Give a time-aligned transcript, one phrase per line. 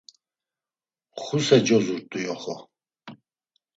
[1.21, 2.55] Xuse cozort̆u yoxo.